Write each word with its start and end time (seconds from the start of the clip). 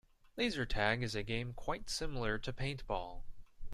Laser 0.35 0.65
tag 0.65 1.03
is 1.03 1.13
a 1.13 1.21
game 1.21 1.53
quite 1.53 1.87
similar 1.87 2.39
to 2.39 2.51
paintball. 2.51 3.21